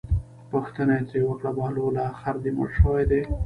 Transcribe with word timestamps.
پوښتنه 0.51 0.93
یې 0.97 1.03
ترې 1.09 1.19
وکړه 1.25 1.51
بهلوله 1.57 2.03
خر 2.19 2.35
دې 2.43 2.51
مړ 2.57 2.69
شوی 2.79 3.03
دی. 3.11 3.21